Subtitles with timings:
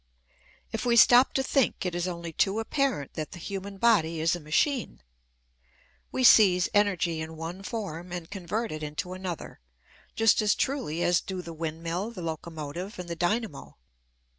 [0.71, 4.35] If we stop to think it is only too apparent that the human body is
[4.35, 5.03] a machine.
[6.11, 9.59] We seize energy in one form and convert it into another,
[10.15, 13.77] just as truly as do the windmill, the locomotive, and the dynamo.